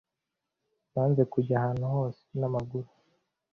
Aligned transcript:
Banze 0.93 1.23
kujya 1.31 1.55
ahantu 1.59 1.85
hose 1.93 2.21
n'amaguru. 2.39 2.89